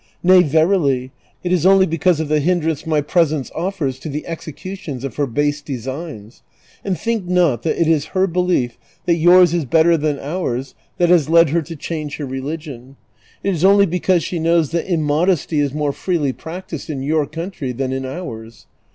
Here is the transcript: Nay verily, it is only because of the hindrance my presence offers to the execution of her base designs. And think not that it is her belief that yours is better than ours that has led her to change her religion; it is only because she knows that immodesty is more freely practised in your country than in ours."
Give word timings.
Nay 0.23 0.41
verily, 0.41 1.11
it 1.43 1.51
is 1.51 1.63
only 1.63 1.85
because 1.85 2.19
of 2.19 2.27
the 2.27 2.39
hindrance 2.39 2.87
my 2.87 3.01
presence 3.01 3.51
offers 3.53 3.99
to 3.99 4.09
the 4.09 4.25
execution 4.25 5.05
of 5.05 5.15
her 5.17 5.27
base 5.27 5.61
designs. 5.61 6.41
And 6.83 6.97
think 6.99 7.25
not 7.27 7.61
that 7.61 7.79
it 7.79 7.87
is 7.87 8.05
her 8.17 8.25
belief 8.25 8.79
that 9.05 9.17
yours 9.17 9.53
is 9.53 9.63
better 9.65 9.97
than 9.97 10.17
ours 10.17 10.73
that 10.97 11.09
has 11.09 11.29
led 11.29 11.49
her 11.51 11.61
to 11.61 11.75
change 11.75 12.17
her 12.17 12.25
religion; 12.25 12.95
it 13.43 13.53
is 13.53 13.63
only 13.63 13.85
because 13.85 14.23
she 14.23 14.39
knows 14.39 14.71
that 14.71 14.91
immodesty 14.91 15.59
is 15.59 15.71
more 15.71 15.93
freely 15.93 16.33
practised 16.33 16.89
in 16.89 17.03
your 17.03 17.27
country 17.27 17.71
than 17.71 17.93
in 17.93 18.03
ours." 18.03 18.65